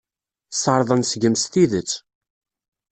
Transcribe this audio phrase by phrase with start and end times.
[0.51, 1.91] Sserḍen seg-m s tidet.